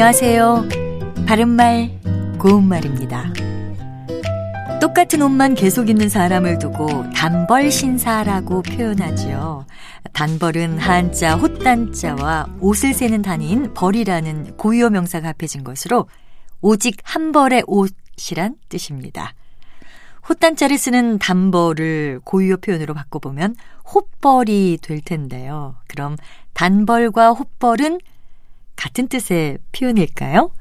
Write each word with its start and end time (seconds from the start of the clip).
안녕하세요. 0.00 0.68
바른말, 1.26 1.90
고운말입니다. 2.38 3.32
똑같은 4.80 5.20
옷만 5.22 5.56
계속 5.56 5.88
입는 5.88 6.08
사람을 6.08 6.60
두고 6.60 7.10
단벌 7.10 7.72
신사라고 7.72 8.62
표현하지요. 8.62 9.66
단벌은 10.12 10.78
한자 10.78 11.34
호단자와 11.34 12.46
옷을 12.60 12.94
세는 12.94 13.22
단위인 13.22 13.74
벌이라는 13.74 14.56
고유어 14.56 14.90
명사가 14.90 15.30
합해진 15.30 15.64
것으로 15.64 16.06
오직 16.60 16.98
한 17.02 17.32
벌의 17.32 17.64
옷이란 17.66 18.54
뜻입니다. 18.68 19.34
호단자를 20.28 20.78
쓰는 20.78 21.18
단벌을 21.18 22.20
고유어 22.22 22.58
표현으로 22.58 22.94
바꿔보면 22.94 23.56
헛벌이 23.92 24.78
될 24.80 25.00
텐데요. 25.00 25.74
그럼 25.88 26.16
단벌과 26.54 27.32
헛벌은 27.32 27.98
같은 28.78 29.08
뜻의 29.08 29.58
표현일까요? 29.72 30.52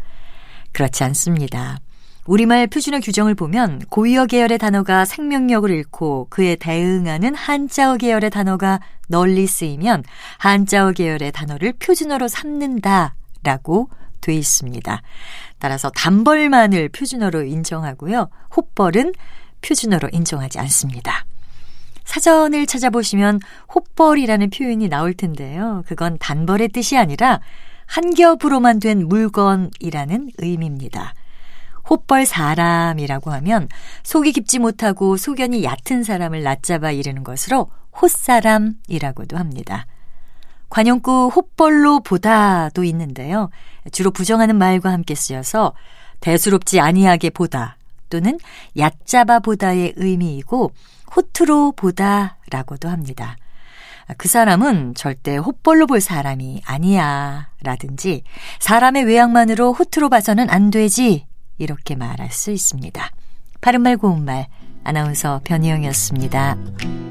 그렇지 0.73 1.03
않습니다. 1.05 1.79
우리말 2.25 2.67
표준어 2.67 2.99
규정을 2.99 3.35
보면 3.35 3.79
고유어 3.89 4.25
계열의 4.25 4.57
단어가 4.57 5.05
생명력을 5.05 5.69
잃고 5.69 6.27
그에 6.29 6.55
대응하는 6.55 7.35
한자어 7.35 7.95
계열의 7.95 8.31
단어가 8.31 8.81
널리 9.07 9.47
쓰이면 9.47 10.03
한자어 10.39 10.91
계열의 10.91 11.31
단어를 11.31 11.73
표준어로 11.79 12.27
삼는다라고 12.27 13.89
돼 14.19 14.33
있습니다. 14.33 15.01
따라서 15.59 15.89
단벌만을 15.91 16.89
표준어로 16.89 17.43
인정하고요. 17.43 18.29
헛벌은 18.57 19.13
표준어로 19.61 20.09
인정하지 20.11 20.59
않습니다. 20.59 21.23
사전을 22.03 22.65
찾아보시면 22.65 23.39
헛벌이라는 23.73 24.49
표현이 24.49 24.89
나올 24.89 25.13
텐데요. 25.13 25.83
그건 25.87 26.17
단벌의 26.17 26.69
뜻이 26.69 26.97
아니라 26.97 27.39
한 27.87 28.13
겹으로만 28.13 28.79
된 28.79 29.07
물건이라는 29.07 30.31
의미입니다. 30.37 31.13
헛벌 31.89 32.25
사람이라고 32.25 33.31
하면 33.31 33.69
속이 34.03 34.33
깊지 34.33 34.59
못하고 34.59 35.17
소견이 35.17 35.63
얕은 35.63 36.03
사람을 36.03 36.43
낮잡아 36.43 36.91
이르는 36.91 37.23
것으로 37.23 37.71
헛사람이라고도 37.99 39.37
합니다. 39.37 39.87
관용구 40.69 41.31
헛벌로 41.33 42.01
보다도 42.01 42.83
있는데요. 42.83 43.49
주로 43.91 44.11
부정하는 44.11 44.57
말과 44.57 44.91
함께 44.91 45.15
쓰여서 45.15 45.73
대수롭지 46.19 46.79
아니하게 46.79 47.29
보다 47.29 47.77
또는 48.09 48.37
얕잡아 48.77 49.39
보다의 49.39 49.93
의미이고 49.95 50.71
호투로 51.15 51.71
보다라고도 51.73 52.89
합니다. 52.89 53.37
그 54.17 54.27
사람은 54.27 54.95
절대 54.95 55.35
헛벌로 55.35 55.87
볼 55.87 55.99
사람이 55.99 56.61
아니야. 56.65 57.49
라든지 57.61 58.23
사람의 58.59 59.03
외양만으로 59.05 59.73
호투로 59.73 60.09
봐서는 60.09 60.49
안 60.49 60.69
되지. 60.69 61.25
이렇게 61.57 61.95
말할 61.95 62.31
수 62.31 62.51
있습니다. 62.51 63.09
바른말 63.59 63.97
고운말 63.97 64.47
아나운서 64.83 65.41
변희영이었습니다. 65.43 67.06